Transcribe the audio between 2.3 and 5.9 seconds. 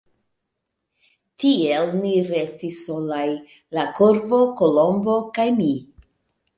restis solaj— la Korvo, Kolombo kaj mi.